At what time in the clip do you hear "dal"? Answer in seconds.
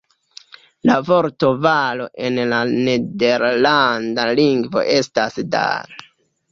5.57-5.99